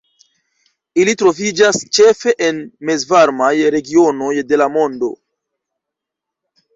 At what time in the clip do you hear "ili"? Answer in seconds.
1.01-1.13